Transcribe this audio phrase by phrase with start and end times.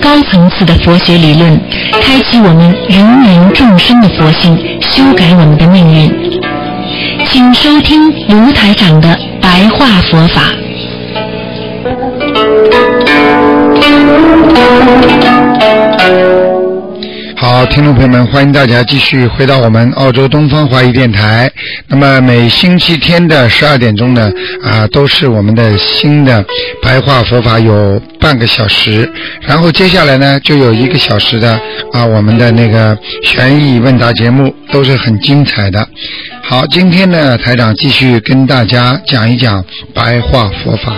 [0.00, 1.60] 高层次的佛学理论，
[2.00, 6.40] 开启我们芸芸众生的佛性，修改我们的命运。
[7.26, 10.42] 请收听卢台长的白话佛法。
[17.56, 21.50] 好，听众朋友们，欢迎大家继续回到我们澳洲东方华语电台。
[21.88, 24.30] 那么每星期天的十二点钟呢，
[24.62, 26.44] 啊，都是我们的新的
[26.82, 29.10] 白话佛法，有半个小时。
[29.40, 31.58] 然后接下来呢，就有一个小时的
[31.94, 35.88] 啊，我们的那个悬疑问答节目，都是很精彩的。
[36.42, 39.64] 好，今天呢，台长继续跟大家讲一讲
[39.94, 40.92] 白话佛法。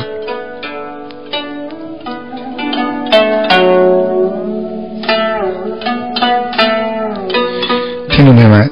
[8.19, 8.69] 听众朋友们，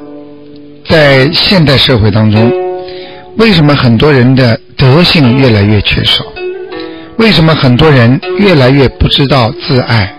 [0.87, 2.53] 在现代社会当中，
[3.37, 6.25] 为什么很多人的德性越来越缺少？
[7.19, 10.13] 为什么很多人越来越不知道自爱？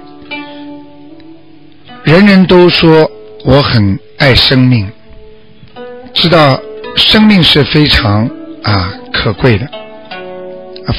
[2.06, 3.12] 人人都说
[3.44, 4.90] 我很爱生命，
[6.14, 6.58] 知道
[6.96, 8.30] 生命是非常
[8.64, 9.68] 啊可贵的。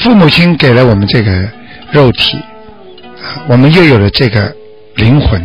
[0.03, 1.49] 父母亲给了我们这个
[1.91, 2.37] 肉体，
[3.23, 4.55] 啊，我们又有了这个
[4.97, 5.43] 灵魂。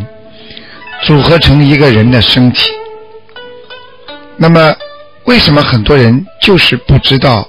[1.06, 2.72] 组合成一个人的身体。
[4.38, 4.76] 那么，
[5.26, 7.48] 为什么很多人就是不知道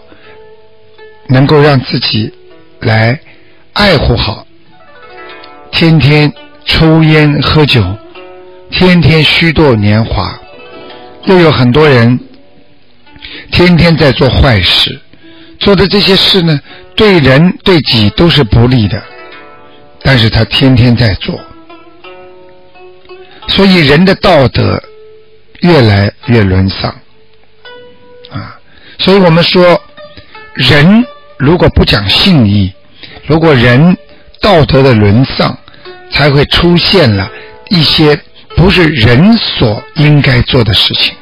[1.29, 2.33] 能够让自己
[2.81, 3.19] 来
[3.73, 4.47] 爱护好？
[5.71, 6.33] 天天
[6.65, 7.83] 抽烟喝酒，
[8.71, 10.39] 天天虚度年华，
[11.25, 12.19] 又有很多人
[13.51, 15.01] 天天在做坏事，
[15.59, 16.61] 做的这些事呢，
[16.95, 19.03] 对人对己都是不利的，
[20.03, 21.41] 但是他天天在做。
[23.49, 24.83] 所以人的道德
[25.61, 26.91] 越来越沦丧
[28.31, 28.59] 啊！
[28.99, 29.81] 所以我们说，
[30.55, 31.07] 人
[31.39, 32.73] 如果不讲信义，
[33.27, 33.97] 如果人
[34.41, 35.57] 道德的沦丧，
[36.11, 37.31] 才会出现了
[37.69, 38.19] 一些
[38.57, 41.15] 不是人所应该做的事情。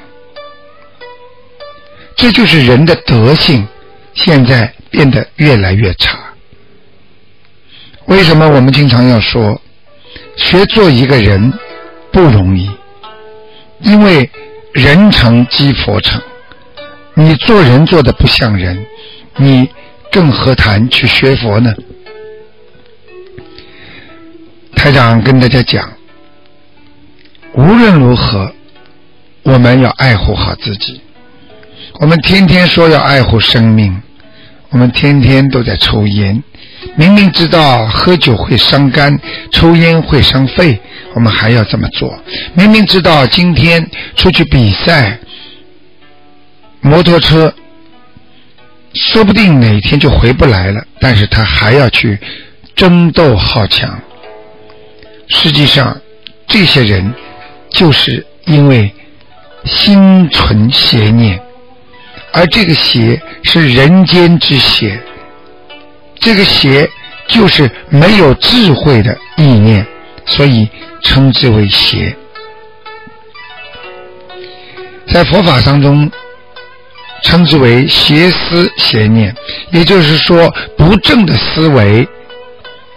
[2.17, 3.67] 这就是人的德性
[4.15, 6.19] 现在变得越来越差。
[8.07, 9.61] 为什么我们经常要说，
[10.37, 11.53] 学做一个人？
[12.13, 12.71] 不容易，
[13.81, 14.31] 因为
[14.73, 16.21] 人成即佛成。
[17.15, 18.87] 你做人做的不像人，
[19.37, 19.69] 你
[20.11, 21.75] 更何谈去学佛呢？
[24.75, 25.93] 台长跟大家讲，
[27.55, 28.53] 无论如何，
[29.43, 31.01] 我们要爱护好自己。
[32.01, 34.03] 我们天天说要爱护生命，
[34.71, 36.43] 我们天天都在抽烟。
[36.97, 39.19] 明明知道喝酒会伤肝，
[39.51, 40.81] 抽烟会伤肺，
[41.15, 42.13] 我们还要这么做。
[42.55, 45.19] 明明知道今天出去比赛，
[46.81, 47.55] 摩托车
[48.95, 52.19] 说不定哪天就回不来了，但是他还要去
[52.77, 54.01] 争斗好强。
[55.29, 55.99] 实际上，
[56.47, 57.15] 这些人
[57.71, 58.93] 就是因为
[59.65, 61.41] 心存邪念，
[62.33, 65.01] 而这个邪是人间之邪。
[66.23, 66.89] 这个邪
[67.27, 69.85] 就是没有智慧的意念，
[70.25, 70.69] 所以
[71.03, 72.17] 称之为邪。
[75.13, 76.09] 在佛法当中，
[77.25, 79.35] 称之为邪思邪念，
[79.73, 82.09] 也就是说，不正的思维、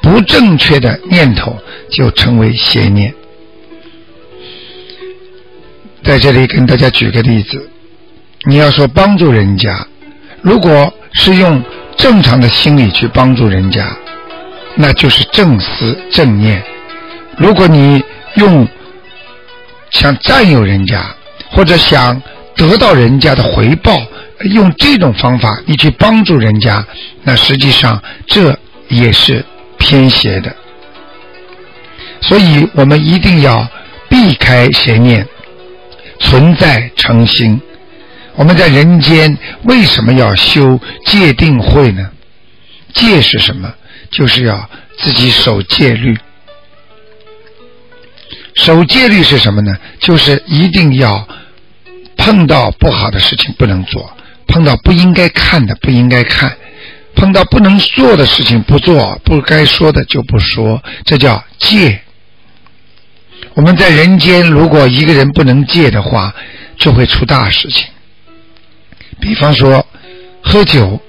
[0.03, 1.57] 不正确的念头
[1.89, 3.11] 就称为邪念。
[6.03, 7.71] 在这里跟大家举个例子，
[8.47, 9.87] 你要说帮助人家，
[10.43, 11.63] 如果是用。
[11.97, 13.95] 正常的心理去帮助人家，
[14.75, 16.63] 那就是正思正念。
[17.37, 18.03] 如果你
[18.35, 18.67] 用
[19.91, 21.03] 想占有人家，
[21.51, 22.21] 或者想
[22.55, 24.01] 得到人家的回报，
[24.51, 26.85] 用这种方法你去帮助人家，
[27.23, 28.57] 那实际上这
[28.89, 29.43] 也是
[29.77, 30.55] 偏邪的。
[32.21, 33.67] 所以我们一定要
[34.09, 35.25] 避开邪念，
[36.19, 37.59] 存在诚心。
[38.35, 42.09] 我们在人间为什么要修戒定慧呢？
[42.93, 43.73] 戒是什么？
[44.11, 46.17] 就是要自己守戒律。
[48.53, 49.75] 守戒律是什么呢？
[49.99, 51.27] 就是一定要
[52.15, 54.15] 碰到不好的事情不能做，
[54.47, 56.57] 碰到不应该看的不应该看，
[57.15, 62.01] 碰到不能做的事情不做，不该说的就不说，这叫戒。
[63.53, 66.33] 我们在人间，如果一个人不能戒的话，
[66.77, 67.85] 就会出大事情。
[69.19, 69.85] 比方说，
[70.41, 70.99] 喝酒，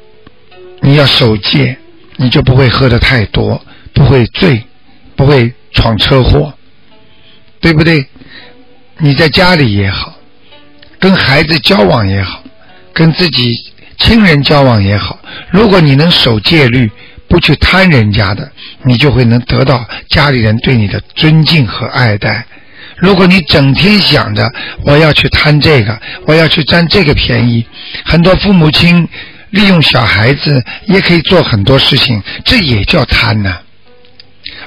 [0.80, 1.76] 你要守戒，
[2.16, 3.60] 你就不会喝的太多，
[3.92, 4.64] 不会醉，
[5.14, 6.52] 不会闯车祸，
[7.60, 8.06] 对不对？
[8.98, 10.14] 你在家里也好，
[10.98, 12.42] 跟孩子交往也好，
[12.92, 13.52] 跟自己
[13.98, 15.18] 亲人交往也好，
[15.50, 16.90] 如果你能守戒律，
[17.28, 18.50] 不去贪人家的，
[18.84, 22.46] 你就会能得到家里人对你的尊敬和爱戴。
[22.96, 24.50] 如果你整天想着
[24.84, 27.66] 我要去贪这个，我要去占这个便宜，
[28.04, 29.06] 很多父母亲
[29.50, 33.58] 利用小孩子也可以做很多事情，这也叫贪呢。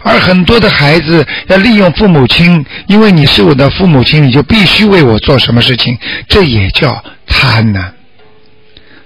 [0.03, 5.97] 而很多的孩子要利用父母亲，因为你是我的父母亲，你就必须为我做什么事情，
[6.27, 7.93] 这也叫贪呢。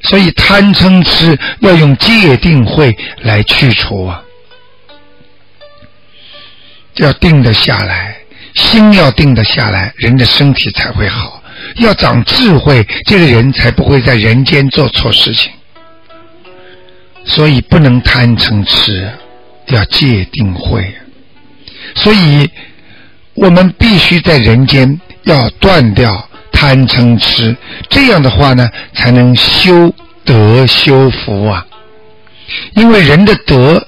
[0.01, 4.21] 所以贪嗔痴要用戒定慧来去除啊，
[6.95, 8.17] 要定得下来，
[8.55, 11.41] 心要定得下来，人的身体才会好。
[11.77, 15.51] 要长智慧，这个人才不会在人间做错事情。
[17.25, 19.09] 所以不能贪嗔痴。
[19.67, 20.93] 要戒定慧，
[21.95, 22.49] 所以
[23.33, 27.55] 我们必须在人间要断掉贪嗔痴，
[27.89, 29.95] 这样的话呢，才能修
[30.25, 31.65] 德修福啊。
[32.75, 33.87] 因为人的德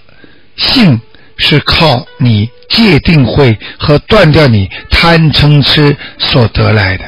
[0.56, 0.98] 性
[1.36, 7.06] 是靠你戒定慧和断掉你贪嗔痴所得来的。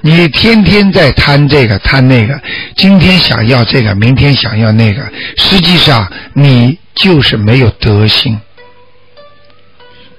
[0.00, 2.40] 你天天在贪这个贪那个，
[2.76, 5.02] 今天想要这个，明天想要那个，
[5.36, 6.78] 实际上你。
[6.98, 8.40] 就是没有德性。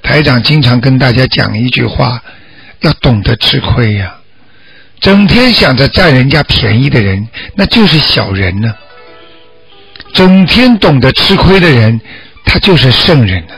[0.02, 2.24] 台长经常跟大家讲一句话：
[2.80, 4.16] 要懂得吃亏呀。
[5.02, 8.74] 整天想着占人家便宜的人，那就是小人呢。
[10.14, 12.00] 整天懂得吃亏的人，
[12.46, 13.54] 他就是圣人呢。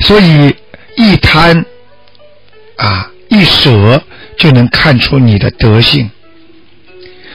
[0.00, 0.54] 所以
[0.96, 1.64] 一贪
[2.76, 4.02] 啊，一舍，
[4.38, 6.10] 就能看出你的德性。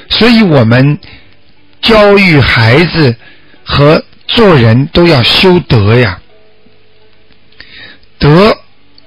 [0.10, 1.00] 所以我们
[1.82, 3.16] 教育孩子
[3.64, 4.04] 和。
[4.28, 6.18] 做人都要修德呀，
[8.18, 8.58] 德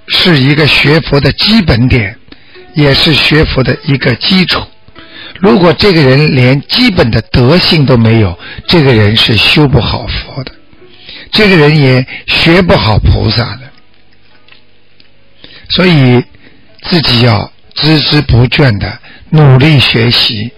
[0.09, 2.15] 是一个学佛的基本点，
[2.75, 4.61] 也是学佛的一个基础。
[5.41, 10.53] 如果这个人连基本的德性都没有，这个人是修不好佛的，
[11.35, 13.61] 这个人也学不好菩萨的。
[15.69, 16.25] 所以
[16.85, 18.99] 自己要孜孜不倦的
[19.29, 20.51] 努力学习，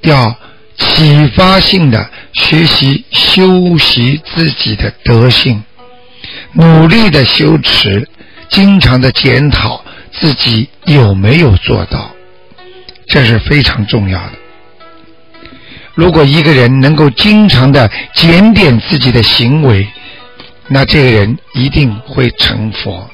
[0.00, 0.34] 要。
[0.76, 5.62] 启发性的学习修习自己的德性，
[6.52, 8.08] 努力的修持，
[8.48, 12.10] 经常的检讨自己有没有做到，
[13.06, 14.32] 这是非常重要的。
[15.94, 19.86] 如果一个人能够经常的检点自己的行为，
[20.68, 23.08] 那这个人一定会成佛。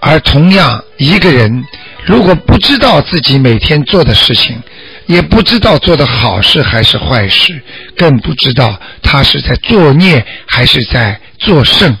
[0.00, 1.64] 而同样，一个人
[2.04, 4.62] 如果不知道自己每天做的事情，
[5.06, 7.60] 也不知道做的好事还是坏事，
[7.96, 11.96] 更不知道他是在作孽还是在作圣。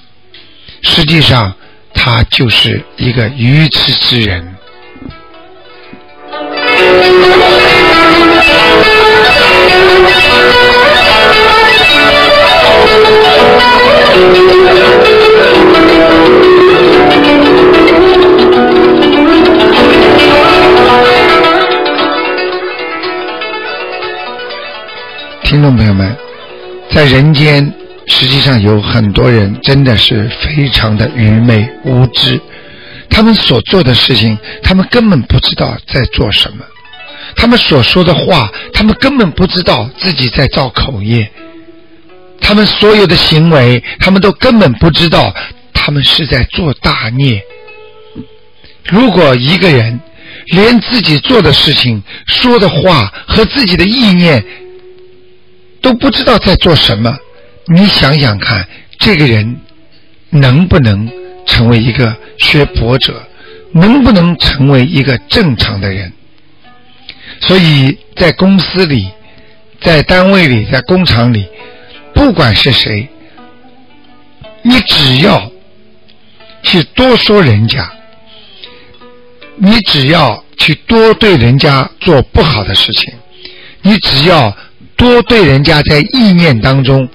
[0.82, 1.52] 实际上，
[1.92, 4.54] 他就是一个愚痴之人。
[25.44, 26.14] 听众朋友们，
[26.90, 27.72] 在人间，
[28.06, 32.38] 实际上有很多人真的是非常的愚昧无知，
[33.08, 36.58] 他们所做的事情，他们根本不知道在做什么；
[37.34, 41.24] 他们所说的话，他们根本不知道自己在造口业；
[42.48, 45.34] 他们所有的行为，他们都根本不知道
[45.74, 47.42] 他们是在做大孽。
[48.86, 50.00] 如果一个人
[50.46, 54.42] 连自己做的事情、说的话和自己的意念，
[55.82, 57.14] 都不知道在做什么，
[57.66, 58.66] 你想想看，
[58.98, 59.60] 这个人
[60.30, 61.06] 能不能
[61.44, 63.22] 成为一个学佛者，
[63.72, 66.10] 能不能成为一个正常的人？
[67.42, 69.10] 所以在公司里，
[69.82, 71.46] 在单位里，在工厂里，
[72.28, 73.08] 不管是谁，
[74.60, 75.50] 你只要
[76.62, 77.90] 去多说人家，
[79.56, 83.10] 你只要去多对人家做不好的事情，
[83.80, 84.54] 你只要。
[84.94, 87.08] 多对人家在意念当中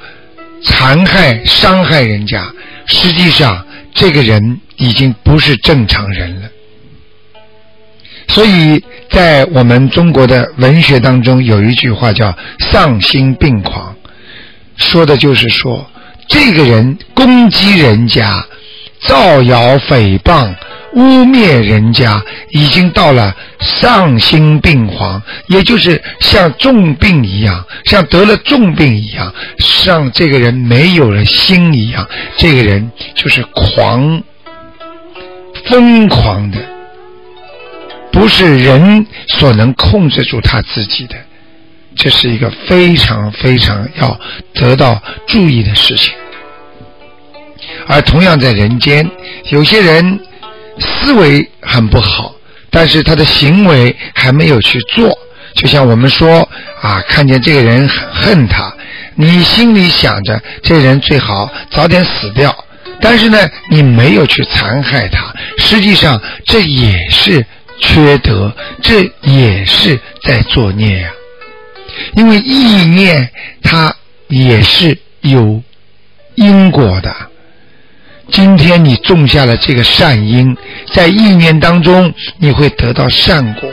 [0.64, 2.50] 残害、伤害人家，
[2.86, 6.48] 实际上这个人已经不是正常人了。
[8.30, 12.34] 所以在我们中国的文学当中，有一句话叫
[12.72, 13.93] “丧心病狂”，
[14.78, 15.90] 说的就是说，
[16.28, 18.46] 这个人攻击人家、
[19.02, 20.54] 造谣诽谤。
[20.96, 34.22] 污蔑人家已经到了丧心病狂，也就是像重病一样，像得了重病一样，像这个人没有了心一样，这个人就是狂、
[35.66, 36.60] 疯狂的，
[38.12, 41.16] 不是人所能控制住他自己的，
[41.96, 44.20] 这是一个非常非常要
[44.54, 46.14] 得到注意的事情。
[47.88, 49.10] 而同样在人间，
[49.50, 50.20] 有些人。
[50.80, 52.34] 思维很不好，
[52.72, 55.16] 但是他的行为还没有去做。
[55.54, 56.50] 就像我们说
[56.82, 58.74] 啊，看见这个人很恨他，
[59.14, 62.52] 你心里想着这人最好早点死掉，
[63.00, 63.38] 但是呢，
[63.70, 65.32] 你没有去残害他。
[65.60, 67.46] 实际上这也是
[67.80, 71.10] 缺德，这也是在作孽呀。
[72.16, 73.30] 因为意念
[73.62, 73.96] 它
[74.28, 75.62] 也是有
[76.36, 77.14] 因果的。
[78.32, 80.56] 今天你种下了这个善因，
[80.92, 83.70] 在意念当中你会得到善果。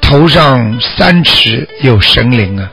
[0.00, 2.70] 头上三尺有神灵啊！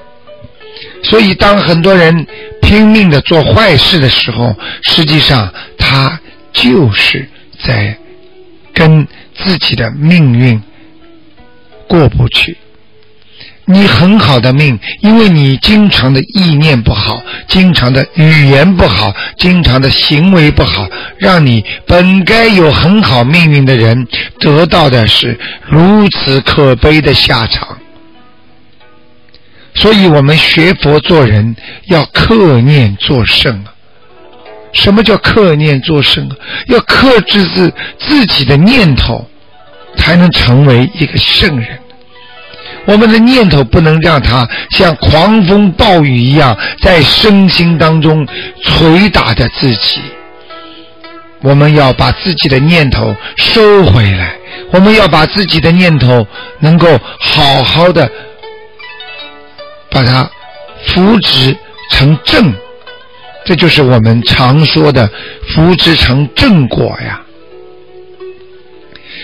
[1.03, 2.25] 所以当很多人
[2.61, 6.19] 拼命的做坏事的时候，实际上他
[6.51, 7.27] 就是
[7.65, 7.97] 在
[8.73, 10.61] 跟自己的命运
[11.87, 12.55] 过不去。
[13.65, 20.85] 你很好的命，因为你经常的意念不好，经常的语言不好，经常的行为不好，
[21.17, 24.05] 让你本该有很好命运的人
[24.39, 27.77] 得到的是如此可悲的下场。
[29.75, 31.55] 所以我们学佛做人
[31.85, 33.73] 要克念作圣啊！
[34.73, 36.35] 什么叫克念作圣啊？
[36.67, 39.25] 要克制自自己的念头，
[39.97, 41.79] 才能成为一个圣人。
[42.85, 48.27] 我们的念头不能让它像狂风暴雨一样在身心当中
[48.63, 50.01] 捶打着自己。
[51.41, 54.35] 我们要把自己的念头收回来，
[54.71, 56.25] 我们要把自己的念头
[56.59, 58.09] 能够好好的
[59.89, 60.29] 把它
[60.87, 61.55] 扶植
[61.91, 62.53] 成正，
[63.45, 65.09] 这就是我们常说的
[65.53, 67.21] 扶植成正果呀。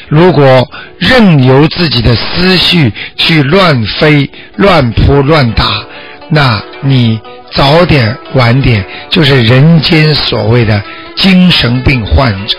[0.10, 5.86] 如果任由自己的思绪去乱飞、乱扑、乱打，
[6.30, 7.22] 那你
[7.54, 10.82] 早点晚点就是人间所谓的
[11.16, 12.58] 精神病患者。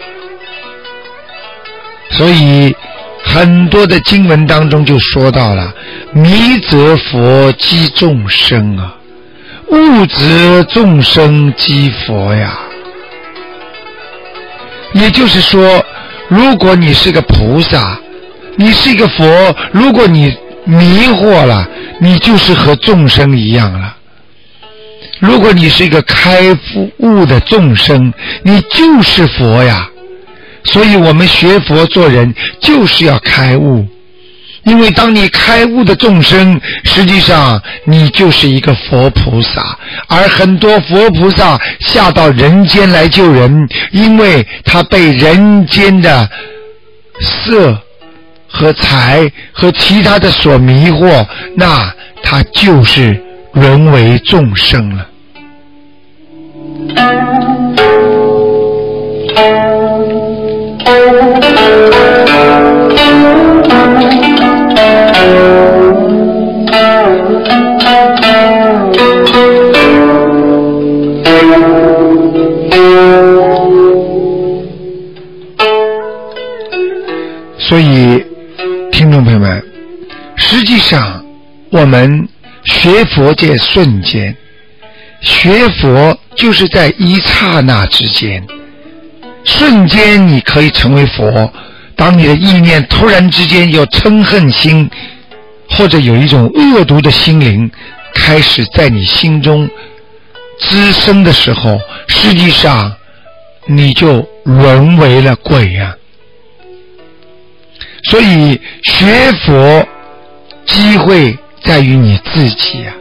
[2.11, 2.73] 所以
[3.25, 5.75] 很多的经文当中就说到了：
[6.13, 8.95] 迷则佛击众生啊，
[9.73, 12.57] 悟则众生击佛呀。
[14.93, 15.85] 也就是说。
[16.31, 17.99] 如果你是个菩萨，
[18.57, 19.25] 你是一个佛，
[19.73, 20.33] 如果你
[20.65, 21.69] 迷惑了，
[22.01, 23.97] 你就是和众生一样了。
[25.19, 26.57] 如果你是一个开
[26.99, 29.89] 悟的众生，你就是佛呀。
[30.63, 33.85] 所以我们学佛做人就是要开悟。
[34.65, 46.29] 因为当你开悟的众生，实际上你就是一个佛菩萨，而很多佛菩萨下到人间来救人，因为他被人间的
[47.21, 47.77] 色
[48.47, 51.27] 和财和其他的所迷惑，
[51.57, 53.23] 那他就是
[53.55, 55.07] 沦为众生了。
[81.81, 82.29] 我们
[82.65, 84.37] 学佛界瞬间，
[85.23, 88.47] 学佛就是在一刹那之间，
[89.45, 91.51] 瞬间你可以成为佛。
[91.97, 94.91] 当你的意念突然之间有嗔恨心，
[95.71, 97.71] 或者有一种恶毒的心灵
[98.15, 99.67] 开始在你心中
[100.59, 102.95] 滋生的时候，实际上
[103.65, 105.97] 你就沦为了鬼呀。
[108.03, 109.89] 所以学佛
[110.67, 112.93] 机会在于你自己呀。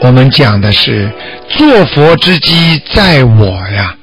[0.00, 1.12] 我们讲的是
[1.48, 3.96] 做佛之机在我呀。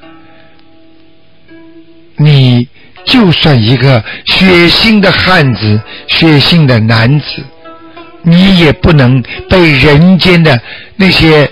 [2.18, 2.68] 你
[3.06, 7.26] 就算一个血腥的汉子、血腥的男子，
[8.22, 10.60] 你也不能被人间的
[10.96, 11.50] 那些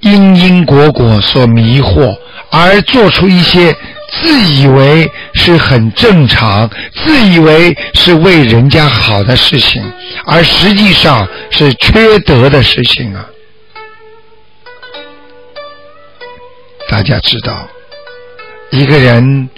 [0.00, 2.16] 因因果果所迷惑，
[2.50, 3.74] 而做出一些。
[4.12, 9.82] 自以为是很正常，自以为是为人家好的事情，
[10.26, 13.24] 而实际上是缺德的事情啊！
[16.88, 17.68] 大家知道，
[18.70, 19.48] 一个人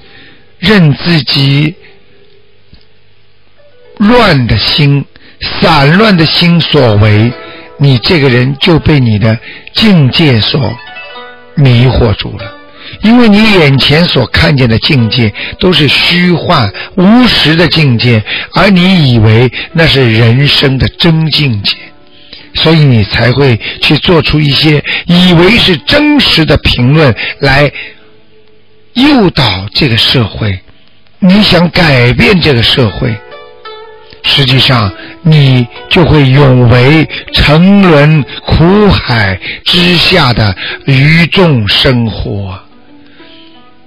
[0.59, 1.75] 任自己
[3.97, 5.04] 乱的心、
[5.61, 7.32] 散乱的心所为，
[7.78, 9.38] 你这个人就被你的
[9.75, 10.61] 境界所
[11.54, 12.62] 迷惑住了。
[13.02, 18.23] 因为你眼前所看见的境界都是虚幻无实的境界，
[18.54, 21.76] 而你以为那是人生的真境界，
[22.54, 27.71] 所以你才会去做出一些以为是真实的评论来
[28.94, 30.59] 诱导这个社会。
[31.18, 33.14] 你想改变这个社会，
[34.23, 34.92] 实际上
[35.23, 40.54] 你就会永为沉沦苦海之下的
[40.87, 42.59] 愚众生活。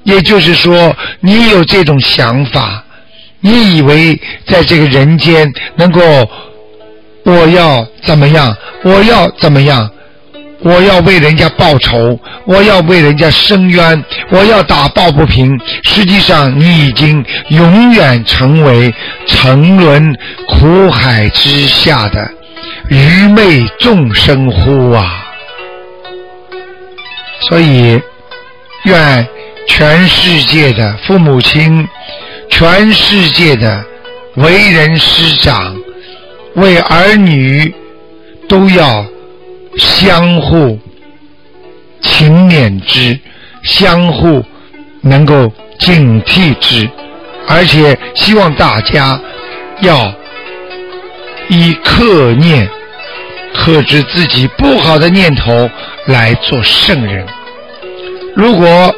[0.06, 2.84] 也就是说，你有这种想法，
[3.42, 6.02] 你以为在这个人间能够，
[7.24, 8.56] 我要怎么样？
[8.84, 9.90] 我要怎么样？
[10.62, 15.60] 我要为人家报仇，我要为人家伸冤，我要打抱不平。
[15.84, 18.94] 实际上，你已经永远成为
[19.28, 20.16] 沉沦
[20.48, 22.28] 苦海之下的
[22.90, 25.26] 愚昧众生乎啊！
[27.42, 28.00] 所以，
[28.86, 29.28] 愿。
[29.68, 31.88] 全世界的父母亲，
[32.50, 33.84] 全世界的
[34.36, 35.76] 为人师长，
[36.56, 37.74] 为儿女
[38.48, 39.06] 都要
[39.78, 40.80] 相互
[42.02, 43.20] 勤勉之，
[43.64, 44.44] 相互
[45.02, 46.90] 能够警惕之，
[47.48, 49.20] 而且希望大家
[49.82, 50.14] 要
[51.50, 52.70] 以克念
[53.54, 55.70] 克制自己不好的念头
[56.06, 57.26] 来做圣人。
[58.36, 58.96] 如果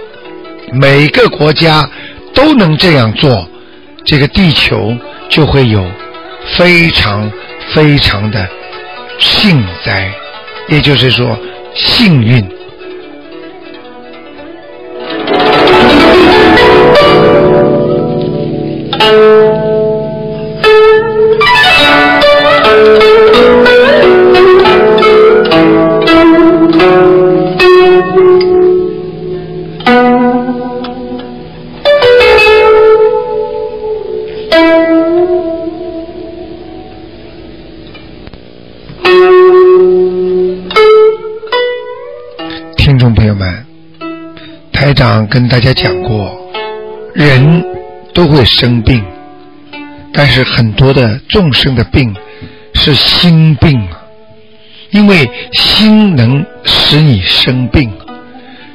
[0.74, 1.90] 每个国家
[2.34, 3.48] 都能这样做，
[4.04, 4.96] 这个地球
[5.30, 5.86] 就会有
[6.56, 7.32] 非常
[7.74, 8.48] 非常的
[9.20, 10.12] 幸灾，
[10.68, 11.38] 也就是说
[11.74, 12.57] 幸运。
[44.98, 46.36] 长跟大家讲过，
[47.14, 47.64] 人
[48.16, 49.06] 都会生病，
[50.12, 52.16] 但是很多的众生的病
[52.74, 54.02] 是心病啊，
[54.90, 57.92] 因为心能使你生病，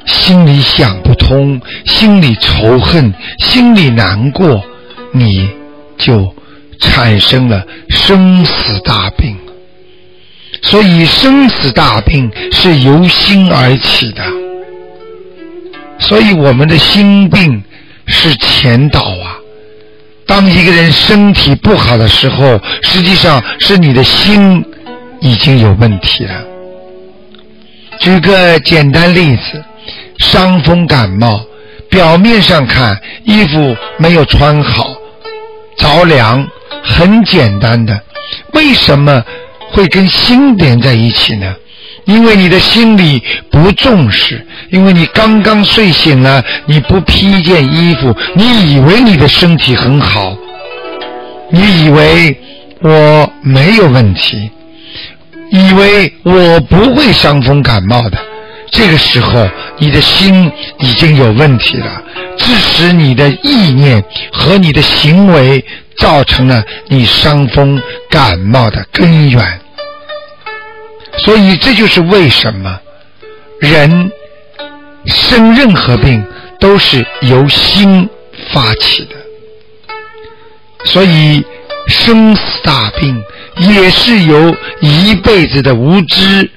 [0.05, 4.63] 心里想不通，心里仇恨，心里难过，
[5.11, 5.49] 你
[5.97, 6.33] 就
[6.79, 9.35] 产生了生死大病。
[10.61, 14.42] 所以生死大病是由心而起的。
[16.03, 17.63] 所以我们的心病
[18.05, 19.37] 是前导啊。
[20.25, 24.63] 当一个人身体不好的时候，实际上是你的心
[25.19, 26.43] 已经有问题了。
[27.99, 29.63] 举个简单例子，
[30.17, 31.41] 伤风感冒，
[31.89, 34.95] 表面上看衣服没有穿好，
[35.77, 36.47] 着凉，
[36.83, 38.01] 很简单的，
[38.53, 39.23] 为什么
[39.71, 41.53] 会跟心连在一起呢？
[42.05, 50.35] 因为你的心里不重视，因为你刚刚睡醒了，你不披一件衣服，你以为你的身体很好，
[51.49, 52.37] 你以为
[52.81, 54.51] 我没有问题，
[55.51, 58.17] 以为我不会伤风感冒的，
[58.71, 62.03] 这个时候你的心已经有问题了，
[62.37, 65.63] 致使你的意念和你的行为
[65.97, 69.59] 造成了你伤风感冒的根源。
[71.19, 72.79] 所以，这就是为什么
[73.59, 74.11] 人
[75.05, 76.25] 生任何病
[76.59, 78.09] 都是由心
[78.51, 79.15] 发起的。
[80.85, 81.43] 所以，
[81.87, 83.23] 生死大病
[83.57, 86.49] 也是由一辈子的无知，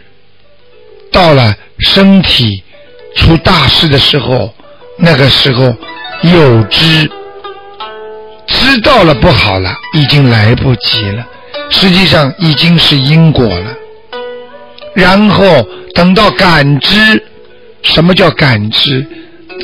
[1.12, 2.62] 到了身体
[3.16, 4.52] 出大事的时候，
[4.98, 5.74] 那个时候
[6.22, 7.10] 有知，
[8.46, 11.24] 知道了不好了，已经来不及了。
[11.70, 13.74] 实际上，已经是因果了。
[14.96, 15.62] 然后
[15.94, 17.22] 等到感知，
[17.82, 19.06] 什么叫感知？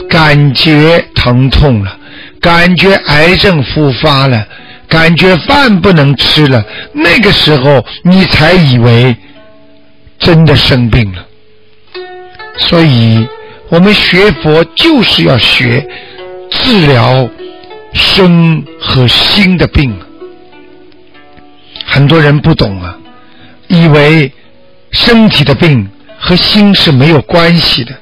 [0.08, 1.98] 感觉疼痛了，
[2.40, 4.46] 感觉癌症复发了，
[4.88, 9.14] 感觉饭不能吃了，那个时候你才以为
[10.18, 11.26] 真的生病了。
[12.58, 13.26] 所以，
[13.70, 15.86] 我们学佛就是要学
[16.50, 17.28] 治疗
[17.94, 19.94] 身和心的病。
[21.86, 22.98] 很多人不懂啊，
[23.68, 24.30] 以为。
[24.92, 27.92] 身体的病和心是没有关系的，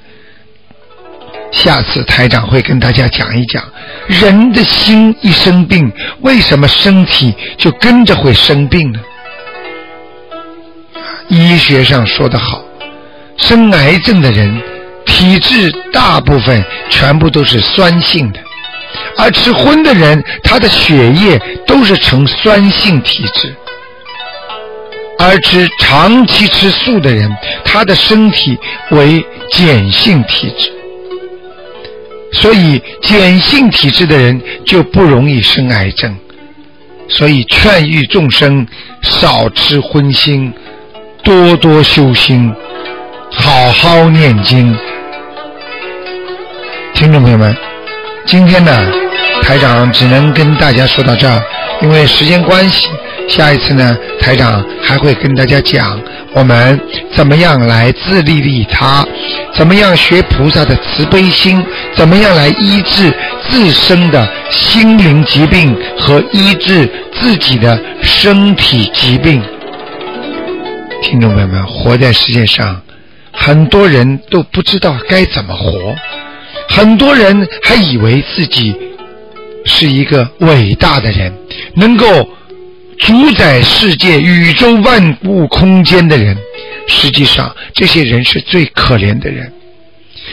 [1.50, 3.64] 下次台长会跟大家讲一讲，
[4.06, 9.00] 人的心一生病，为什么身体就跟着会生病呢？
[11.28, 12.62] 医学上说得好，
[13.36, 14.60] 生癌症的人
[15.06, 18.40] 体质大部分全部都是酸性的，
[19.16, 23.54] 而吃荤的人，他的血液都是呈酸性体质。
[25.22, 27.30] 而吃长期吃素的人，
[27.62, 28.58] 他的身体
[28.92, 30.72] 为碱性体质，
[32.32, 36.16] 所以碱性体质的人就不容易生癌症。
[37.06, 38.66] 所以劝喻众生
[39.02, 40.50] 少吃荤腥，
[41.22, 42.50] 多多修心，
[43.30, 44.74] 好好念经。
[46.94, 47.54] 听众朋友们，
[48.24, 48.90] 今天呢，
[49.42, 51.42] 台长只能跟大家说到这儿，
[51.82, 52.88] 因为时间关系。
[53.30, 55.98] 下一次呢，台长还会跟大家讲
[56.34, 56.78] 我们
[57.14, 59.06] 怎么样来自利利他，
[59.54, 61.64] 怎么样学菩萨的慈悲心，
[61.94, 63.14] 怎么样来医治
[63.48, 66.90] 自身的心灵疾病和医治
[67.20, 69.40] 自己的身体疾病。
[71.02, 72.82] 听众朋友们，活在世界上，
[73.32, 75.94] 很多人都不知道该怎么活，
[76.68, 78.74] 很多人还以为自己
[79.64, 81.32] 是一个伟大的人，
[81.74, 82.28] 能够。
[83.00, 86.36] 主宰世界、宇宙万物空间的人，
[86.86, 89.50] 实际上这些人是最可怜的人，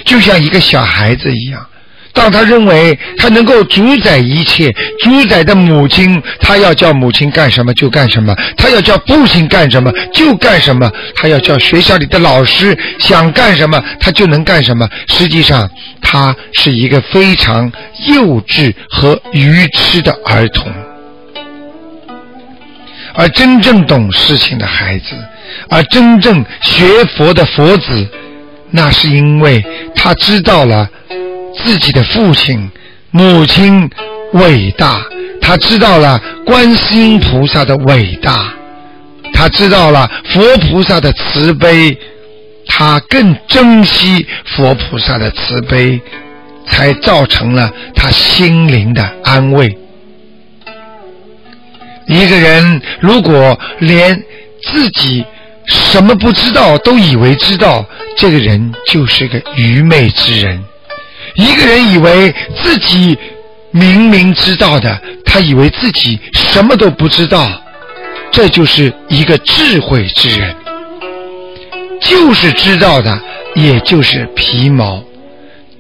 [0.06, 1.66] 就像一个小孩子一样。
[2.14, 14.88] 当他认为他能够主宰一切，主宰的母亲，他要叫母亲干什么就干什么，他要叫父亲干什么就干什么，他要叫学校里的老师想干什么他就能干什么。
[15.08, 15.70] 实际上，
[16.02, 17.72] 他是一个非常
[18.08, 20.70] 幼稚和愚痴的儿童。
[23.18, 25.16] 而真正懂事情的孩子，
[25.70, 26.86] 而真正学
[27.18, 28.08] 佛的佛子，
[28.70, 30.88] 那是因为他知道了
[31.58, 32.70] 自己的父亲、
[33.10, 33.90] 母亲
[34.34, 35.02] 伟大，
[35.42, 38.54] 他知道了观世音菩萨的伟大，
[39.34, 41.98] 他知道了佛菩萨的慈悲，
[42.68, 46.00] 他更珍惜佛菩萨的慈悲，
[46.68, 49.76] 才造成了他心灵的安慰。
[52.08, 54.24] 一个人如果连
[54.64, 55.24] 自己
[55.66, 57.86] 什么不知道都以为知道，
[58.18, 60.64] 这个人就是个愚昧之人。
[61.36, 63.18] 一个人以为自己
[63.72, 67.52] 明明知道的，他以为自己什么都不知道，
[68.32, 70.56] 这就是一个智慧之人。
[72.02, 73.22] 就是知道的，
[73.56, 75.04] 也就是皮毛；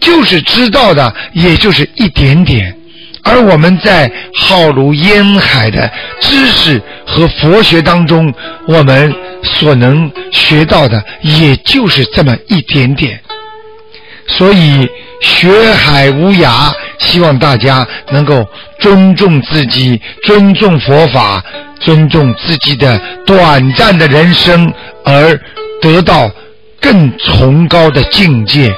[0.02, 2.77] 就是知道的，也就是一点点。
[3.30, 8.34] 而我们在浩如烟海的知识和佛学当中，
[8.68, 9.14] 我们
[9.44, 13.22] 所能学到的也就是这么一点点。
[14.28, 14.88] 所以
[15.22, 18.46] 学海无涯，希望大家能够
[18.80, 21.44] 尊重自己，尊重佛法，
[21.80, 24.72] 尊重自己的短暂的人生，
[25.04, 25.40] 而
[25.82, 26.30] 得到
[26.80, 28.74] 更崇高的境界。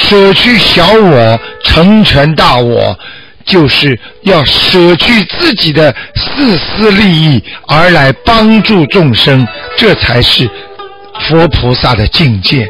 [0.00, 2.98] 舍去小我，成全大我，
[3.44, 10.48] 就是要舍去自己的自私利益，而来帮助众生，这才是
[11.28, 12.66] 佛菩萨的境界。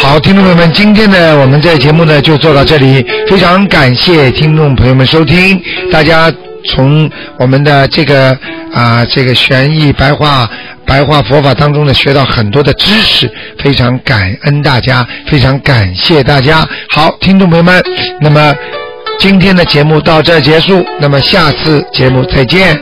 [0.00, 6.32] 好，听众朋友们，今天呢，我们这节目呢就做到这里，非常感谢听众朋友们收听，大家
[6.66, 8.36] 从我们的这个
[8.72, 10.48] 啊这个玄义白话。
[10.84, 13.30] 白话佛法当中呢，学到很多的知识，
[13.62, 16.68] 非常感恩大家，非常感谢大家。
[16.90, 17.80] 好，听众朋友们，
[18.20, 18.52] 那么
[19.16, 22.76] 今天的节目到这结束，那么下次节目再见。